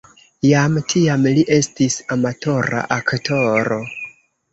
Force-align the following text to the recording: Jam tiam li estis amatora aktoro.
Jam 0.47 0.77
tiam 0.93 1.27
li 1.37 1.43
estis 1.55 1.97
amatora 2.15 2.81
aktoro. 2.97 3.79